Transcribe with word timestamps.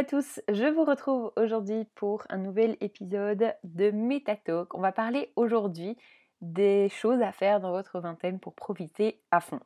à 0.00 0.04
tous, 0.04 0.40
je 0.48 0.64
vous 0.64 0.84
retrouve 0.84 1.30
aujourd'hui 1.36 1.84
pour 1.94 2.24
un 2.30 2.38
nouvel 2.38 2.78
épisode 2.80 3.54
de 3.64 3.90
MetaTalk. 3.90 4.74
On 4.74 4.80
va 4.80 4.92
parler 4.92 5.30
aujourd'hui 5.36 5.98
des 6.40 6.88
choses 6.88 7.20
à 7.20 7.32
faire 7.32 7.60
dans 7.60 7.70
votre 7.70 8.00
vingtaine 8.00 8.40
pour 8.40 8.54
profiter 8.54 9.20
à 9.30 9.40
fond. 9.40 9.60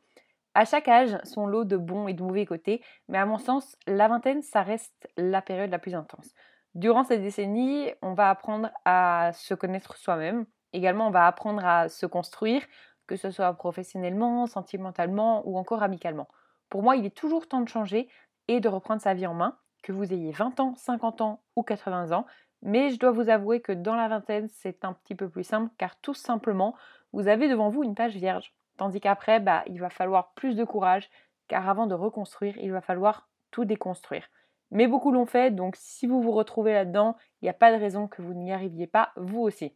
À 0.54 0.64
chaque 0.64 0.88
âge, 0.88 1.16
son 1.22 1.46
lot 1.46 1.62
de 1.62 1.76
bons 1.76 2.08
et 2.08 2.14
de 2.14 2.22
mauvais 2.24 2.46
côtés, 2.46 2.82
mais 3.06 3.18
à 3.18 3.26
mon 3.26 3.38
sens, 3.38 3.76
la 3.86 4.08
vingtaine, 4.08 4.42
ça 4.42 4.62
reste 4.62 5.08
la 5.16 5.40
période 5.40 5.70
la 5.70 5.78
plus 5.78 5.94
intense. 5.94 6.34
Durant 6.74 7.04
cette 7.04 7.22
décennie, 7.22 7.92
on 8.02 8.14
va 8.14 8.28
apprendre 8.28 8.72
à 8.84 9.30
se 9.34 9.54
connaître 9.54 9.96
soi-même. 9.96 10.46
Également, 10.72 11.06
on 11.06 11.12
va 11.12 11.28
apprendre 11.28 11.64
à 11.64 11.88
se 11.88 12.06
construire, 12.06 12.64
que 13.06 13.14
ce 13.14 13.30
soit 13.30 13.52
professionnellement, 13.52 14.48
sentimentalement 14.48 15.46
ou 15.46 15.56
encore 15.58 15.84
amicalement. 15.84 16.26
Pour 16.70 16.82
moi, 16.82 16.96
il 16.96 17.06
est 17.06 17.16
toujours 17.16 17.46
temps 17.46 17.60
de 17.60 17.68
changer 17.68 18.08
et 18.48 18.58
de 18.58 18.68
reprendre 18.68 19.00
sa 19.00 19.14
vie 19.14 19.28
en 19.28 19.34
main 19.34 19.56
que 19.84 19.92
vous 19.92 20.12
ayez 20.12 20.32
20 20.32 20.58
ans, 20.60 20.74
50 20.76 21.20
ans 21.20 21.42
ou 21.54 21.62
80 21.62 22.10
ans. 22.10 22.26
Mais 22.62 22.90
je 22.90 22.98
dois 22.98 23.12
vous 23.12 23.28
avouer 23.28 23.60
que 23.60 23.70
dans 23.70 23.94
la 23.94 24.08
vingtaine, 24.08 24.48
c'est 24.48 24.84
un 24.84 24.94
petit 24.94 25.14
peu 25.14 25.28
plus 25.28 25.44
simple 25.44 25.70
car 25.78 26.00
tout 26.00 26.14
simplement, 26.14 26.74
vous 27.12 27.28
avez 27.28 27.48
devant 27.48 27.68
vous 27.68 27.84
une 27.84 27.94
page 27.94 28.16
vierge. 28.16 28.54
Tandis 28.78 29.00
qu'après, 29.00 29.38
bah, 29.38 29.62
il 29.66 29.78
va 29.78 29.90
falloir 29.90 30.32
plus 30.32 30.56
de 30.56 30.64
courage 30.64 31.10
car 31.46 31.68
avant 31.68 31.86
de 31.86 31.94
reconstruire, 31.94 32.56
il 32.56 32.72
va 32.72 32.80
falloir 32.80 33.28
tout 33.50 33.66
déconstruire. 33.66 34.24
Mais 34.70 34.86
beaucoup 34.86 35.12
l'ont 35.12 35.26
fait, 35.26 35.54
donc 35.54 35.76
si 35.76 36.06
vous 36.06 36.22
vous 36.22 36.32
retrouvez 36.32 36.72
là-dedans, 36.72 37.16
il 37.42 37.44
n'y 37.44 37.50
a 37.50 37.54
pas 37.54 37.70
de 37.70 37.78
raison 37.78 38.08
que 38.08 38.22
vous 38.22 38.32
n'y 38.32 38.52
arriviez 38.52 38.86
pas, 38.86 39.12
vous 39.16 39.40
aussi. 39.40 39.74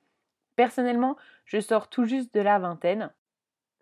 Personnellement, 0.56 1.16
je 1.44 1.60
sors 1.60 1.88
tout 1.88 2.04
juste 2.04 2.34
de 2.34 2.40
la 2.40 2.58
vingtaine. 2.58 3.12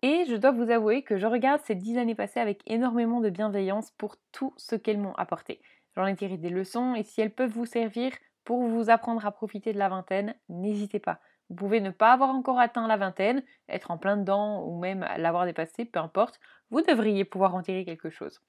Et 0.03 0.25
je 0.25 0.35
dois 0.35 0.51
vous 0.51 0.69
avouer 0.69 1.01
que 1.01 1.17
je 1.17 1.25
regarde 1.25 1.61
ces 1.61 1.73
dix 1.73 1.97
années 1.97 2.13
passées 2.13 2.41
avec 2.41 2.61
énormément 2.67 3.21
de 3.21 3.31
bienveillance 3.31 3.91
pour 3.91 4.17
tout 4.31 4.53
ce 4.57 4.75
qu'elles 4.75 4.99
m'ont 4.99 5.15
apporté. 5.15 5.59
J'en 5.97 6.05
ai 6.05 6.15
tiré 6.15 6.37
des 6.37 6.51
leçons 6.51 6.93
et 6.93 7.01
si 7.01 7.21
elles 7.21 7.33
peuvent 7.33 7.49
vous 7.49 7.65
servir 7.65 8.11
pour 8.43 8.61
vous 8.67 8.91
apprendre 8.91 9.25
à 9.25 9.31
profiter 9.31 9.73
de 9.73 9.79
la 9.79 9.89
vingtaine, 9.89 10.35
n'hésitez 10.47 10.99
pas. 10.99 11.19
Vous 11.49 11.55
pouvez 11.55 11.81
ne 11.81 11.89
pas 11.89 12.13
avoir 12.13 12.29
encore 12.29 12.59
atteint 12.59 12.87
la 12.87 12.97
vingtaine, 12.97 13.43
être 13.67 13.89
en 13.89 13.97
plein 13.97 14.15
dedans 14.15 14.63
ou 14.63 14.77
même 14.77 15.07
l'avoir 15.17 15.45
dépassé, 15.45 15.85
peu 15.85 15.97
importe, 15.97 16.39
vous 16.69 16.83
devriez 16.83 17.25
pouvoir 17.25 17.55
en 17.55 17.63
tirer 17.63 17.83
quelque 17.83 18.11
chose. 18.11 18.41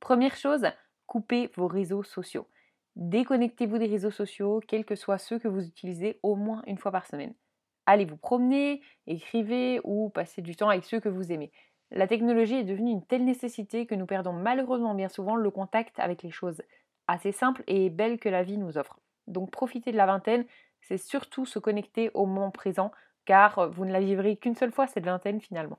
Première 0.00 0.34
chose, 0.34 0.66
coupez 1.06 1.48
vos 1.54 1.68
réseaux 1.68 2.02
sociaux. 2.02 2.48
Déconnectez-vous 2.96 3.78
des 3.78 3.86
réseaux 3.86 4.10
sociaux, 4.10 4.60
quels 4.66 4.84
que 4.84 4.96
soient 4.96 5.18
ceux 5.18 5.38
que 5.38 5.48
vous 5.48 5.64
utilisez 5.64 6.18
au 6.24 6.34
moins 6.34 6.62
une 6.66 6.78
fois 6.78 6.90
par 6.90 7.06
semaine. 7.06 7.34
Allez 7.86 8.04
vous 8.04 8.16
promener, 8.16 8.82
écrivez 9.06 9.80
ou 9.84 10.10
passez 10.10 10.42
du 10.42 10.56
temps 10.56 10.70
avec 10.70 10.84
ceux 10.84 10.98
que 10.98 11.08
vous 11.08 11.30
aimez. 11.30 11.52
La 11.94 12.08
technologie 12.08 12.56
est 12.56 12.64
devenue 12.64 12.90
une 12.90 13.06
telle 13.06 13.24
nécessité 13.24 13.86
que 13.86 13.94
nous 13.94 14.04
perdons 14.04 14.32
malheureusement 14.32 14.96
bien 14.96 15.08
souvent 15.08 15.36
le 15.36 15.50
contact 15.52 16.00
avec 16.00 16.24
les 16.24 16.32
choses 16.32 16.60
assez 17.06 17.30
simples 17.30 17.62
et 17.68 17.88
belles 17.88 18.18
que 18.18 18.28
la 18.28 18.42
vie 18.42 18.58
nous 18.58 18.76
offre. 18.76 18.98
Donc 19.28 19.52
profiter 19.52 19.92
de 19.92 19.96
la 19.96 20.06
vingtaine, 20.06 20.44
c'est 20.80 20.98
surtout 20.98 21.46
se 21.46 21.60
connecter 21.60 22.10
au 22.14 22.26
moment 22.26 22.50
présent, 22.50 22.90
car 23.26 23.70
vous 23.70 23.84
ne 23.84 23.92
la 23.92 24.00
vivrez 24.00 24.36
qu'une 24.36 24.56
seule 24.56 24.72
fois 24.72 24.88
cette 24.88 25.04
vingtaine 25.04 25.40
finalement. 25.40 25.78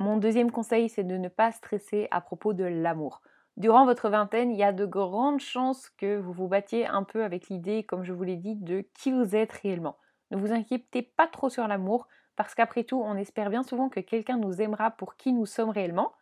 Mon 0.00 0.16
deuxième 0.16 0.50
conseil, 0.50 0.88
c'est 0.88 1.04
de 1.04 1.18
ne 1.18 1.28
pas 1.28 1.52
stresser 1.52 2.08
à 2.10 2.22
propos 2.22 2.54
de 2.54 2.64
l'amour. 2.64 3.20
Durant 3.58 3.84
votre 3.84 4.08
vingtaine, 4.08 4.50
il 4.50 4.58
y 4.58 4.64
a 4.64 4.72
de 4.72 4.86
grandes 4.86 5.40
chances 5.40 5.90
que 5.90 6.16
vous 6.16 6.32
vous 6.32 6.48
battiez 6.48 6.86
un 6.86 7.02
peu 7.02 7.22
avec 7.24 7.50
l'idée, 7.50 7.84
comme 7.84 8.04
je 8.04 8.14
vous 8.14 8.22
l'ai 8.22 8.36
dit, 8.36 8.56
de 8.56 8.86
qui 8.94 9.12
vous 9.12 9.36
êtes 9.36 9.52
réellement. 9.52 9.98
Ne 10.30 10.38
vous 10.38 10.52
inquiétez 10.52 11.02
pas 11.02 11.26
trop 11.26 11.50
sur 11.50 11.68
l'amour, 11.68 12.08
parce 12.36 12.54
qu'après 12.54 12.84
tout, 12.84 13.02
on 13.02 13.16
espère 13.16 13.50
bien 13.50 13.62
souvent 13.62 13.88
que 13.88 14.00
quelqu'un 14.00 14.36
nous 14.36 14.60
aimera 14.60 14.90
pour 14.90 15.16
qui 15.16 15.32
nous 15.32 15.46
sommes 15.46 15.70
réellement, 15.70 16.12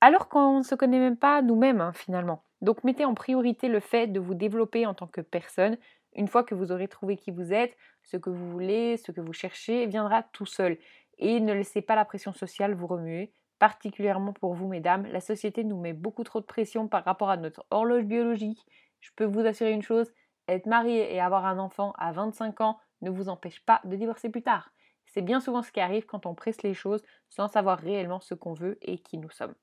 alors 0.00 0.28
qu'on 0.28 0.58
ne 0.58 0.62
se 0.62 0.74
connaît 0.74 0.98
même 0.98 1.16
pas 1.16 1.42
nous-mêmes 1.42 1.80
hein, 1.80 1.92
finalement. 1.92 2.42
Donc 2.60 2.84
mettez 2.84 3.04
en 3.04 3.14
priorité 3.14 3.68
le 3.68 3.80
fait 3.80 4.06
de 4.06 4.20
vous 4.20 4.34
développer 4.34 4.86
en 4.86 4.94
tant 4.94 5.06
que 5.06 5.20
personne. 5.20 5.76
Une 6.14 6.28
fois 6.28 6.44
que 6.44 6.54
vous 6.54 6.72
aurez 6.72 6.88
trouvé 6.88 7.16
qui 7.16 7.30
vous 7.30 7.52
êtes, 7.52 7.76
ce 8.02 8.16
que 8.16 8.30
vous 8.30 8.50
voulez, 8.50 8.96
ce 8.96 9.12
que 9.12 9.20
vous 9.20 9.32
cherchez, 9.32 9.86
viendra 9.86 10.22
tout 10.22 10.46
seul. 10.46 10.78
Et 11.18 11.40
ne 11.40 11.52
laissez 11.52 11.82
pas 11.82 11.96
la 11.96 12.04
pression 12.04 12.32
sociale 12.32 12.74
vous 12.74 12.86
remuer, 12.86 13.32
particulièrement 13.58 14.32
pour 14.32 14.54
vous 14.54 14.68
mesdames. 14.68 15.06
La 15.06 15.20
société 15.20 15.64
nous 15.64 15.80
met 15.80 15.92
beaucoup 15.92 16.24
trop 16.24 16.40
de 16.40 16.46
pression 16.46 16.88
par 16.88 17.04
rapport 17.04 17.30
à 17.30 17.36
notre 17.36 17.64
horloge 17.70 18.04
biologique. 18.04 18.64
Je 19.00 19.10
peux 19.16 19.24
vous 19.24 19.40
assurer 19.40 19.72
une 19.72 19.82
chose, 19.82 20.12
être 20.46 20.66
marié 20.66 21.14
et 21.14 21.20
avoir 21.20 21.44
un 21.44 21.58
enfant 21.58 21.92
à 21.98 22.12
25 22.12 22.60
ans 22.60 22.78
ne 23.02 23.10
vous 23.10 23.28
empêche 23.28 23.60
pas 23.64 23.80
de 23.84 23.96
divorcer 23.96 24.28
plus 24.28 24.42
tard. 24.42 24.72
C'est 25.18 25.22
bien 25.22 25.40
souvent 25.40 25.64
ce 25.64 25.72
qui 25.72 25.80
arrive 25.80 26.06
quand 26.06 26.26
on 26.26 26.36
presse 26.36 26.62
les 26.62 26.74
choses 26.74 27.02
sans 27.28 27.48
savoir 27.48 27.80
réellement 27.80 28.20
ce 28.20 28.34
qu'on 28.34 28.52
veut 28.52 28.78
et 28.82 28.98
qui 28.98 29.18
nous 29.18 29.30
sommes. 29.30 29.56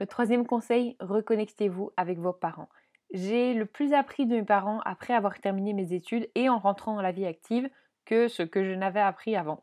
Le 0.00 0.08
troisième 0.08 0.44
conseil, 0.44 0.96
reconnectez-vous 0.98 1.92
avec 1.96 2.18
vos 2.18 2.32
parents. 2.32 2.68
J'ai 3.12 3.54
le 3.54 3.64
plus 3.64 3.92
appris 3.92 4.26
de 4.26 4.34
mes 4.34 4.42
parents 4.42 4.80
après 4.80 5.14
avoir 5.14 5.38
terminé 5.38 5.72
mes 5.72 5.92
études 5.92 6.28
et 6.34 6.48
en 6.48 6.58
rentrant 6.58 6.96
dans 6.96 7.00
la 7.00 7.12
vie 7.12 7.26
active 7.26 7.70
que 8.04 8.26
ce 8.26 8.42
que 8.42 8.64
je 8.64 8.72
n'avais 8.72 8.98
appris 8.98 9.36
avant. 9.36 9.62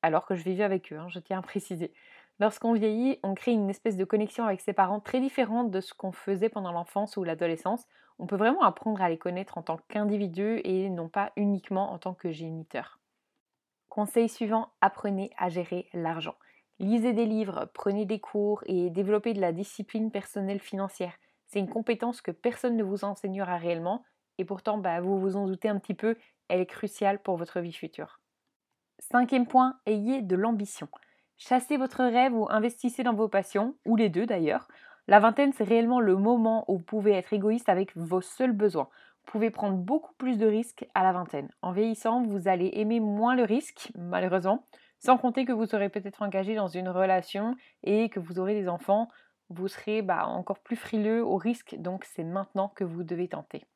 Alors 0.00 0.24
que 0.24 0.36
je 0.36 0.42
vivais 0.42 0.64
avec 0.64 0.90
eux, 0.90 0.96
hein, 0.96 1.08
je 1.10 1.18
tiens 1.18 1.40
à 1.40 1.42
préciser. 1.42 1.92
Lorsqu'on 2.40 2.72
vieillit, 2.72 3.18
on 3.22 3.34
crée 3.34 3.52
une 3.52 3.68
espèce 3.68 3.98
de 3.98 4.06
connexion 4.06 4.46
avec 4.46 4.62
ses 4.62 4.72
parents 4.72 5.00
très 5.00 5.20
différente 5.20 5.70
de 5.70 5.82
ce 5.82 5.92
qu'on 5.92 6.12
faisait 6.12 6.48
pendant 6.48 6.72
l'enfance 6.72 7.18
ou 7.18 7.24
l'adolescence. 7.24 7.86
On 8.18 8.26
peut 8.26 8.36
vraiment 8.36 8.62
apprendre 8.62 9.02
à 9.02 9.10
les 9.10 9.18
connaître 9.18 9.58
en 9.58 9.62
tant 9.62 9.76
qu'individu 9.88 10.62
et 10.64 10.88
non 10.88 11.10
pas 11.10 11.30
uniquement 11.36 11.92
en 11.92 11.98
tant 11.98 12.14
que 12.14 12.32
géniteur. 12.32 12.97
Conseil 13.88 14.28
suivant, 14.28 14.70
apprenez 14.80 15.30
à 15.36 15.48
gérer 15.48 15.88
l'argent. 15.92 16.34
Lisez 16.78 17.12
des 17.12 17.26
livres, 17.26 17.70
prenez 17.74 18.04
des 18.04 18.20
cours 18.20 18.62
et 18.66 18.90
développez 18.90 19.34
de 19.34 19.40
la 19.40 19.52
discipline 19.52 20.10
personnelle 20.10 20.60
financière. 20.60 21.14
C'est 21.46 21.58
une 21.58 21.68
compétence 21.68 22.20
que 22.20 22.30
personne 22.30 22.76
ne 22.76 22.84
vous 22.84 23.04
enseignera 23.04 23.56
réellement 23.56 24.04
et 24.38 24.44
pourtant 24.44 24.78
bah, 24.78 25.00
vous 25.00 25.18
vous 25.18 25.36
en 25.36 25.46
doutez 25.46 25.68
un 25.68 25.78
petit 25.78 25.94
peu, 25.94 26.16
elle 26.48 26.60
est 26.60 26.66
cruciale 26.66 27.20
pour 27.20 27.36
votre 27.36 27.60
vie 27.60 27.72
future. 27.72 28.20
Cinquième 29.00 29.46
point, 29.46 29.78
ayez 29.86 30.22
de 30.22 30.36
l'ambition. 30.36 30.88
Chassez 31.36 31.76
votre 31.76 32.04
rêve 32.04 32.34
ou 32.34 32.46
investissez 32.50 33.02
dans 33.02 33.14
vos 33.14 33.28
passions, 33.28 33.76
ou 33.84 33.94
les 33.96 34.08
deux 34.08 34.26
d'ailleurs. 34.26 34.68
La 35.06 35.20
vingtaine, 35.20 35.52
c'est 35.52 35.64
réellement 35.64 36.00
le 36.00 36.16
moment 36.16 36.64
où 36.68 36.78
vous 36.78 36.84
pouvez 36.84 37.12
être 37.12 37.32
égoïste 37.32 37.68
avec 37.68 37.96
vos 37.96 38.20
seuls 38.20 38.52
besoins 38.52 38.88
pouvez 39.28 39.50
prendre 39.50 39.76
beaucoup 39.76 40.14
plus 40.14 40.38
de 40.38 40.46
risques 40.46 40.86
à 40.94 41.02
la 41.02 41.12
vingtaine. 41.12 41.50
En 41.60 41.72
vieillissant, 41.72 42.22
vous 42.22 42.48
allez 42.48 42.70
aimer 42.74 42.98
moins 42.98 43.36
le 43.36 43.44
risque, 43.44 43.92
malheureusement, 43.94 44.66
sans 45.00 45.18
compter 45.18 45.44
que 45.44 45.52
vous 45.52 45.66
serez 45.66 45.90
peut-être 45.90 46.22
engagé 46.22 46.54
dans 46.54 46.66
une 46.66 46.88
relation 46.88 47.54
et 47.82 48.08
que 48.08 48.20
vous 48.20 48.38
aurez 48.38 48.54
des 48.54 48.68
enfants, 48.68 49.08
vous 49.50 49.68
serez 49.68 50.00
bah, 50.00 50.26
encore 50.26 50.60
plus 50.60 50.76
frileux 50.76 51.22
au 51.22 51.36
risque, 51.36 51.76
donc 51.78 52.04
c'est 52.04 52.24
maintenant 52.24 52.68
que 52.70 52.84
vous 52.84 53.02
devez 53.02 53.28
tenter. 53.28 53.66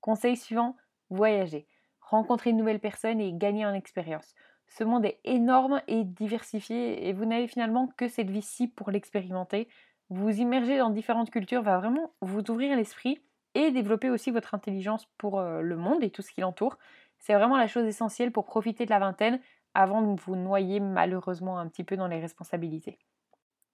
Conseil 0.00 0.36
suivant, 0.36 0.76
voyager. 1.10 1.68
Rencontrer 2.00 2.52
de 2.52 2.58
nouvelles 2.58 2.80
personnes 2.80 3.20
et 3.20 3.32
gagner 3.32 3.64
en 3.64 3.74
expérience. 3.74 4.34
Ce 4.66 4.82
monde 4.82 5.04
est 5.04 5.20
énorme 5.22 5.80
et 5.86 6.02
diversifié 6.02 7.08
et 7.08 7.12
vous 7.12 7.24
n'avez 7.24 7.46
finalement 7.46 7.86
que 7.96 8.08
cette 8.08 8.30
vie-ci 8.30 8.66
pour 8.66 8.90
l'expérimenter. 8.90 9.68
Vous 10.10 10.40
immerger 10.40 10.78
dans 10.78 10.90
différentes 10.90 11.30
cultures 11.30 11.62
va 11.62 11.78
vraiment 11.78 12.12
vous 12.20 12.50
ouvrir 12.50 12.76
l'esprit 12.76 13.22
et 13.54 13.70
développer 13.70 14.10
aussi 14.10 14.30
votre 14.30 14.54
intelligence 14.54 15.06
pour 15.18 15.38
euh, 15.38 15.60
le 15.60 15.76
monde 15.76 16.02
et 16.02 16.10
tout 16.10 16.22
ce 16.22 16.32
qui 16.32 16.40
l'entoure. 16.40 16.78
C'est 17.18 17.34
vraiment 17.34 17.56
la 17.56 17.66
chose 17.66 17.86
essentielle 17.86 18.32
pour 18.32 18.44
profiter 18.44 18.84
de 18.84 18.90
la 18.90 18.98
vingtaine 18.98 19.40
avant 19.74 20.02
de 20.02 20.20
vous 20.20 20.36
noyer 20.36 20.80
malheureusement 20.80 21.58
un 21.58 21.68
petit 21.68 21.84
peu 21.84 21.96
dans 21.96 22.08
les 22.08 22.20
responsabilités. 22.20 22.98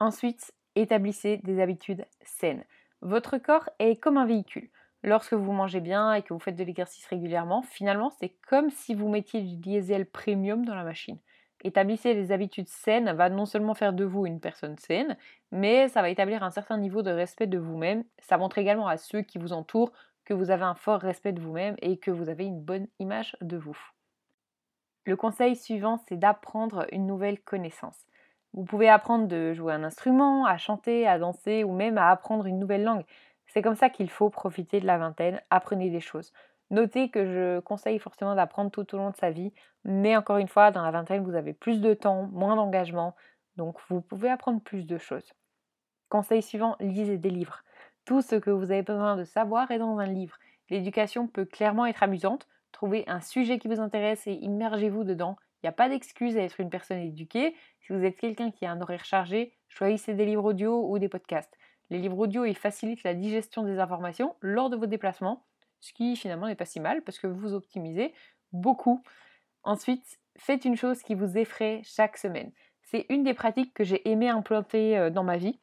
Ensuite, 0.00 0.52
établissez 0.76 1.38
des 1.38 1.60
habitudes 1.60 2.06
saines. 2.22 2.64
Votre 3.00 3.38
corps 3.38 3.68
est 3.78 3.96
comme 3.96 4.16
un 4.16 4.26
véhicule. 4.26 4.70
Lorsque 5.02 5.34
vous 5.34 5.52
mangez 5.52 5.80
bien 5.80 6.12
et 6.12 6.22
que 6.22 6.34
vous 6.34 6.40
faites 6.40 6.56
de 6.56 6.64
l'exercice 6.64 7.06
régulièrement, 7.06 7.62
finalement, 7.62 8.10
c'est 8.10 8.34
comme 8.48 8.70
si 8.70 8.94
vous 8.94 9.08
mettiez 9.08 9.42
du 9.42 9.56
diesel 9.56 10.06
premium 10.06 10.64
dans 10.64 10.74
la 10.74 10.84
machine. 10.84 11.18
Établissez 11.64 12.14
des 12.14 12.30
habitudes 12.30 12.68
saines 12.68 13.12
va 13.12 13.30
non 13.30 13.44
seulement 13.44 13.74
faire 13.74 13.92
de 13.92 14.04
vous 14.04 14.26
une 14.26 14.40
personne 14.40 14.78
saine, 14.78 15.16
mais 15.50 15.88
ça 15.88 16.02
va 16.02 16.10
établir 16.10 16.42
un 16.42 16.50
certain 16.50 16.78
niveau 16.78 17.02
de 17.02 17.10
respect 17.10 17.48
de 17.48 17.58
vous-même. 17.58 18.04
Ça 18.20 18.38
montre 18.38 18.58
également 18.58 18.86
à 18.86 18.96
ceux 18.96 19.22
qui 19.22 19.38
vous 19.38 19.52
entourent 19.52 19.92
que 20.24 20.34
vous 20.34 20.50
avez 20.50 20.64
un 20.64 20.74
fort 20.74 21.00
respect 21.00 21.32
de 21.32 21.40
vous-même 21.40 21.74
et 21.82 21.98
que 21.98 22.10
vous 22.10 22.28
avez 22.28 22.44
une 22.44 22.60
bonne 22.60 22.86
image 23.00 23.36
de 23.40 23.56
vous. 23.56 23.78
Le 25.04 25.16
conseil 25.16 25.56
suivant, 25.56 25.96
c'est 26.06 26.18
d'apprendre 26.18 26.86
une 26.92 27.06
nouvelle 27.06 27.40
connaissance. 27.40 28.06
Vous 28.52 28.64
pouvez 28.64 28.88
apprendre 28.88 29.26
de 29.26 29.52
jouer 29.52 29.72
un 29.72 29.82
instrument, 29.82 30.44
à 30.44 30.58
chanter, 30.58 31.06
à 31.06 31.18
danser 31.18 31.64
ou 31.64 31.72
même 31.72 31.98
à 31.98 32.10
apprendre 32.10 32.46
une 32.46 32.58
nouvelle 32.58 32.84
langue. 32.84 33.04
C'est 33.46 33.62
comme 33.62 33.74
ça 33.74 33.88
qu'il 33.88 34.10
faut 34.10 34.30
profiter 34.30 34.80
de 34.80 34.86
la 34.86 34.98
vingtaine, 34.98 35.40
apprenez 35.50 35.90
des 35.90 36.00
choses. 36.00 36.32
Notez 36.70 37.10
que 37.10 37.24
je 37.24 37.60
conseille 37.60 37.98
forcément 37.98 38.34
d'apprendre 38.34 38.70
tout 38.70 38.94
au 38.94 38.98
long 38.98 39.10
de 39.10 39.16
sa 39.16 39.30
vie, 39.30 39.52
mais 39.84 40.16
encore 40.16 40.36
une 40.38 40.48
fois, 40.48 40.70
dans 40.70 40.82
la 40.82 40.90
vingtaine, 40.90 41.24
vous 41.24 41.34
avez 41.34 41.54
plus 41.54 41.80
de 41.80 41.94
temps, 41.94 42.28
moins 42.32 42.56
d'engagement, 42.56 43.14
donc 43.56 43.76
vous 43.88 44.00
pouvez 44.00 44.28
apprendre 44.28 44.60
plus 44.60 44.86
de 44.86 44.98
choses. 44.98 45.32
Conseil 46.08 46.42
suivant, 46.42 46.76
lisez 46.80 47.18
des 47.18 47.30
livres. 47.30 47.62
Tout 48.04 48.22
ce 48.22 48.36
que 48.36 48.50
vous 48.50 48.70
avez 48.70 48.82
besoin 48.82 49.16
de 49.16 49.24
savoir 49.24 49.70
est 49.70 49.78
dans 49.78 49.98
un 49.98 50.06
livre. 50.06 50.38
L'éducation 50.70 51.26
peut 51.26 51.44
clairement 51.44 51.86
être 51.86 52.02
amusante. 52.02 52.46
Trouvez 52.72 53.04
un 53.08 53.20
sujet 53.20 53.58
qui 53.58 53.68
vous 53.68 53.80
intéresse 53.80 54.26
et 54.26 54.32
immergez-vous 54.32 55.04
dedans. 55.04 55.36
Il 55.62 55.66
n'y 55.66 55.70
a 55.70 55.72
pas 55.72 55.88
d'excuse 55.88 56.36
à 56.36 56.42
être 56.42 56.60
une 56.60 56.70
personne 56.70 56.98
éduquée. 56.98 57.54
Si 57.80 57.92
vous 57.92 58.04
êtes 58.04 58.16
quelqu'un 58.16 58.50
qui 58.50 58.64
a 58.64 58.70
un 58.70 58.80
horaire 58.80 59.04
chargé, 59.04 59.54
choisissez 59.68 60.14
des 60.14 60.24
livres 60.24 60.44
audio 60.44 60.88
ou 60.88 60.98
des 60.98 61.08
podcasts. 61.08 61.52
Les 61.90 61.98
livres 61.98 62.18
audio, 62.18 62.44
ils 62.44 62.56
facilitent 62.56 63.02
la 63.02 63.14
digestion 63.14 63.62
des 63.62 63.78
informations 63.78 64.36
lors 64.40 64.70
de 64.70 64.76
vos 64.76 64.86
déplacements, 64.86 65.46
ce 65.80 65.92
qui 65.92 66.16
finalement 66.16 66.46
n'est 66.46 66.54
pas 66.54 66.64
si 66.64 66.80
mal 66.80 67.02
parce 67.02 67.18
que 67.18 67.26
vous 67.26 67.54
optimisez 67.54 68.12
beaucoup. 68.52 69.02
Ensuite, 69.62 70.18
faites 70.36 70.64
une 70.64 70.76
chose 70.76 71.02
qui 71.02 71.14
vous 71.14 71.36
effraie 71.36 71.80
chaque 71.84 72.16
semaine. 72.16 72.52
C'est 72.82 73.06
une 73.10 73.22
des 73.22 73.34
pratiques 73.34 73.74
que 73.74 73.84
j'ai 73.84 74.08
aimé 74.08 74.28
implanter 74.28 74.96
euh, 74.96 75.10
dans 75.10 75.24
ma 75.24 75.36
vie. 75.36 75.58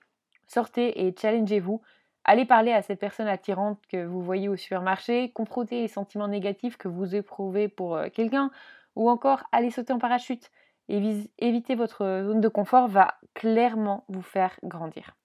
Sortez 0.48 1.06
et 1.06 1.16
challengez-vous. 1.16 1.82
Allez 2.24 2.46
parler 2.46 2.72
à 2.72 2.82
cette 2.82 3.00
personne 3.00 3.28
attirante 3.28 3.80
que 3.88 4.04
vous 4.06 4.22
voyez 4.22 4.50
au 4.50 4.56
supermarché, 4.56 5.32
confrontez 5.32 5.82
les 5.82 5.88
sentiments 5.88 6.28
négatifs 6.28 6.78
que 6.78 6.88
vous 6.88 7.16
éprouvez 7.16 7.68
pour 7.68 7.96
euh, 7.96 8.10
quelqu'un, 8.10 8.52
ou 8.96 9.10
encore 9.10 9.44
allez 9.52 9.72
sauter 9.72 9.94
en 9.94 10.00
parachute. 10.00 10.52
Éviter 10.88 11.74
votre 11.74 12.24
zone 12.26 12.42
de 12.42 12.48
confort 12.48 12.88
va 12.88 13.16
clairement 13.34 14.06
vous 14.08 14.22
faire 14.22 14.60
grandir. 14.64 15.16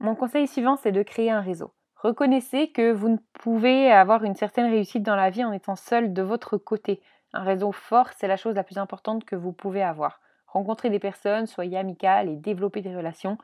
Mon 0.00 0.16
conseil 0.16 0.48
suivant, 0.48 0.76
c'est 0.76 0.90
de 0.90 1.04
créer 1.04 1.30
un 1.30 1.40
réseau. 1.40 1.72
Reconnaissez 2.02 2.66
que 2.72 2.90
vous 2.90 3.10
ne 3.10 3.18
pouvez 3.32 3.92
avoir 3.92 4.24
une 4.24 4.34
certaine 4.34 4.68
réussite 4.68 5.04
dans 5.04 5.14
la 5.14 5.30
vie 5.30 5.44
en 5.44 5.52
étant 5.52 5.76
seul 5.76 6.12
de 6.12 6.22
votre 6.22 6.56
côté. 6.56 7.00
Un 7.32 7.44
réseau 7.44 7.70
fort, 7.70 8.08
c'est 8.16 8.26
la 8.26 8.36
chose 8.36 8.56
la 8.56 8.64
plus 8.64 8.78
importante 8.78 9.24
que 9.24 9.36
vous 9.36 9.52
pouvez 9.52 9.84
avoir. 9.84 10.20
Rencontrez 10.48 10.90
des 10.90 10.98
personnes, 10.98 11.46
soyez 11.46 11.78
amical 11.78 12.28
et 12.28 12.34
développez 12.34 12.80
des 12.80 12.96
relations. 12.96 13.38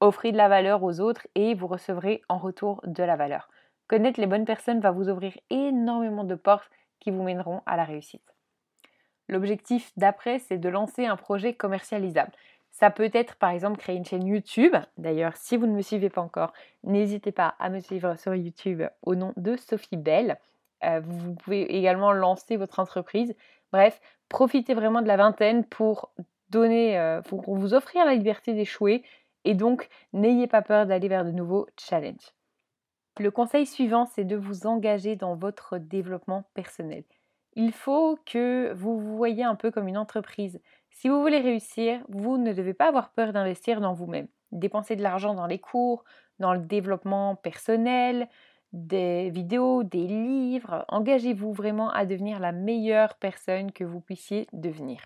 Offrez 0.00 0.30
de 0.30 0.36
la 0.36 0.50
valeur 0.50 0.82
aux 0.82 1.00
autres 1.00 1.26
et 1.34 1.54
vous 1.54 1.66
recevrez 1.66 2.20
en 2.28 2.36
retour 2.36 2.82
de 2.84 3.02
la 3.02 3.16
valeur. 3.16 3.48
Connaître 3.88 4.20
les 4.20 4.26
bonnes 4.26 4.44
personnes 4.44 4.80
va 4.80 4.90
vous 4.90 5.08
ouvrir 5.08 5.32
énormément 5.48 6.24
de 6.24 6.34
portes 6.34 6.70
qui 7.00 7.10
vous 7.10 7.22
mèneront 7.22 7.62
à 7.64 7.78
la 7.78 7.84
réussite. 7.84 8.34
L'objectif 9.30 9.90
d'après, 9.96 10.38
c'est 10.38 10.58
de 10.58 10.68
lancer 10.68 11.06
un 11.06 11.16
projet 11.16 11.54
commercialisable. 11.54 12.32
Ça 12.72 12.90
peut 12.90 13.10
être 13.12 13.36
par 13.36 13.50
exemple 13.50 13.78
créer 13.78 13.96
une 13.96 14.04
chaîne 14.04 14.26
YouTube. 14.26 14.74
D'ailleurs, 14.96 15.36
si 15.36 15.56
vous 15.56 15.66
ne 15.66 15.74
me 15.74 15.82
suivez 15.82 16.08
pas 16.08 16.22
encore, 16.22 16.52
n'hésitez 16.82 17.30
pas 17.30 17.54
à 17.58 17.68
me 17.68 17.80
suivre 17.80 18.16
sur 18.16 18.34
YouTube 18.34 18.82
au 19.02 19.14
nom 19.14 19.32
de 19.36 19.56
Sophie 19.56 19.96
Bell. 19.96 20.38
Euh, 20.82 21.00
vous 21.04 21.34
pouvez 21.34 21.62
également 21.76 22.12
lancer 22.12 22.56
votre 22.56 22.80
entreprise. 22.80 23.34
Bref, 23.72 24.00
profitez 24.28 24.74
vraiment 24.74 25.02
de 25.02 25.06
la 25.06 25.16
vingtaine 25.16 25.64
pour 25.64 26.12
donner, 26.48 26.98
euh, 26.98 27.20
pour 27.22 27.54
vous 27.54 27.74
offrir 27.74 28.04
la 28.04 28.14
liberté 28.14 28.54
d'échouer 28.54 29.04
et 29.44 29.54
donc 29.54 29.88
n'ayez 30.12 30.46
pas 30.46 30.62
peur 30.62 30.86
d'aller 30.86 31.08
vers 31.08 31.24
de 31.24 31.30
nouveaux 31.30 31.66
challenges. 31.78 32.32
Le 33.18 33.30
conseil 33.30 33.66
suivant, 33.66 34.06
c'est 34.06 34.24
de 34.24 34.36
vous 34.36 34.66
engager 34.66 35.16
dans 35.16 35.34
votre 35.34 35.76
développement 35.76 36.44
personnel. 36.54 37.04
Il 37.54 37.72
faut 37.72 38.18
que 38.24 38.72
vous 38.72 38.98
vous 38.98 39.16
voyez 39.16 39.44
un 39.44 39.54
peu 39.54 39.70
comme 39.70 39.88
une 39.88 39.98
entreprise. 39.98 40.58
Si 40.92 41.08
vous 41.08 41.20
voulez 41.20 41.40
réussir, 41.40 42.00
vous 42.08 42.38
ne 42.38 42.52
devez 42.52 42.74
pas 42.74 42.88
avoir 42.88 43.10
peur 43.10 43.32
d'investir 43.32 43.80
dans 43.80 43.92
vous-même. 43.92 44.28
Dépenser 44.52 44.96
de 44.96 45.02
l'argent 45.02 45.34
dans 45.34 45.46
les 45.46 45.58
cours, 45.58 46.04
dans 46.38 46.52
le 46.52 46.60
développement 46.60 47.36
personnel, 47.36 48.28
des 48.72 49.30
vidéos, 49.30 49.82
des 49.82 50.06
livres. 50.06 50.84
Engagez-vous 50.88 51.52
vraiment 51.52 51.90
à 51.90 52.06
devenir 52.06 52.40
la 52.40 52.52
meilleure 52.52 53.14
personne 53.16 53.72
que 53.72 53.84
vous 53.84 54.00
puissiez 54.00 54.46
devenir. 54.52 55.00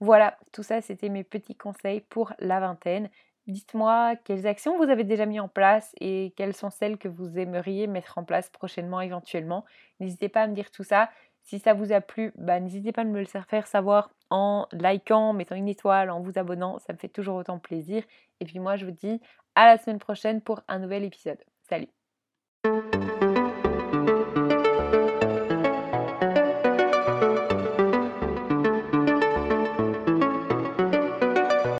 Voilà, 0.00 0.38
tout 0.52 0.62
ça, 0.62 0.80
c'était 0.80 1.08
mes 1.08 1.24
petits 1.24 1.56
conseils 1.56 2.00
pour 2.00 2.32
la 2.38 2.60
vingtaine. 2.60 3.10
Dites-moi 3.46 4.14
quelles 4.24 4.46
actions 4.46 4.76
vous 4.76 4.90
avez 4.90 5.04
déjà 5.04 5.26
mis 5.26 5.40
en 5.40 5.48
place 5.48 5.94
et 6.00 6.32
quelles 6.36 6.54
sont 6.54 6.70
celles 6.70 6.98
que 6.98 7.08
vous 7.08 7.38
aimeriez 7.38 7.86
mettre 7.86 8.18
en 8.18 8.24
place 8.24 8.50
prochainement 8.50 9.00
éventuellement. 9.00 9.64
N'hésitez 10.00 10.28
pas 10.28 10.42
à 10.42 10.46
me 10.46 10.54
dire 10.54 10.70
tout 10.70 10.84
ça. 10.84 11.10
Si 11.42 11.58
ça 11.58 11.72
vous 11.72 11.92
a 11.92 12.00
plu, 12.02 12.32
bah, 12.36 12.60
n'hésitez 12.60 12.92
pas 12.92 13.02
à 13.02 13.04
me 13.04 13.18
le 13.18 13.24
faire 13.24 13.66
savoir 13.66 14.10
en 14.30 14.66
likant, 14.72 15.32
mettant 15.32 15.54
une 15.54 15.68
étoile, 15.68 16.10
en 16.10 16.20
vous 16.20 16.38
abonnant. 16.38 16.78
Ça 16.78 16.92
me 16.92 16.98
fait 16.98 17.08
toujours 17.08 17.36
autant 17.36 17.58
plaisir. 17.58 18.02
Et 18.40 18.44
puis 18.44 18.58
moi, 18.58 18.76
je 18.76 18.84
vous 18.84 18.92
dis 18.92 19.20
à 19.54 19.66
la 19.66 19.78
semaine 19.78 19.98
prochaine 19.98 20.40
pour 20.40 20.60
un 20.68 20.78
nouvel 20.78 21.04
épisode. 21.04 21.38
Salut 21.68 21.97